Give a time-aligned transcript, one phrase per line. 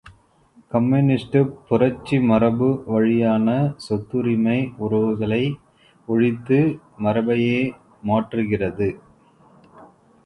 [0.71, 3.47] கம்யூனிஸ்டுப் புரட்சி மரபு வழியான
[3.87, 5.43] சொத்துரிமை உறவுகளை
[6.07, 6.59] ஒழித்து
[7.03, 7.61] மரபையே
[8.03, 8.89] மாற்றுகிறது.